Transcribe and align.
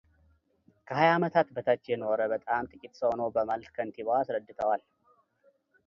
ከሀያ 0.87 1.09
ዓመታት 1.17 1.47
በታች 1.55 1.83
የኖረ 1.91 2.21
በጣም 2.33 2.69
ጥቂት 2.71 2.93
ሰው 3.01 3.13
ነው 3.19 3.29
በማለት 3.35 3.69
ከንቲባዋ 3.75 4.17
አስረድተዋል፡፡ 4.23 4.83